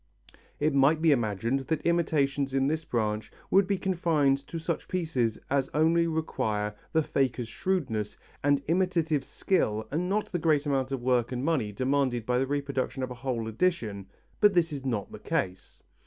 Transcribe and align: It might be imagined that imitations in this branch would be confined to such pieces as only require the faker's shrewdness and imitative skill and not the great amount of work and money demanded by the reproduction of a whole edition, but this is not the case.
It 0.59 0.73
might 0.73 0.99
be 0.99 1.11
imagined 1.11 1.59
that 1.67 1.85
imitations 1.85 2.55
in 2.55 2.65
this 2.65 2.83
branch 2.83 3.31
would 3.51 3.67
be 3.67 3.77
confined 3.77 4.39
to 4.47 4.57
such 4.57 4.87
pieces 4.87 5.37
as 5.47 5.69
only 5.75 6.07
require 6.07 6.73
the 6.91 7.03
faker's 7.03 7.47
shrewdness 7.47 8.17
and 8.43 8.63
imitative 8.67 9.23
skill 9.23 9.87
and 9.91 10.09
not 10.09 10.31
the 10.31 10.39
great 10.39 10.65
amount 10.65 10.91
of 10.91 11.03
work 11.03 11.31
and 11.31 11.45
money 11.45 11.71
demanded 11.71 12.25
by 12.25 12.39
the 12.39 12.47
reproduction 12.47 13.03
of 13.03 13.11
a 13.11 13.21
whole 13.21 13.47
edition, 13.47 14.07
but 14.39 14.55
this 14.55 14.73
is 14.73 14.83
not 14.83 15.11
the 15.11 15.19
case. 15.19 15.83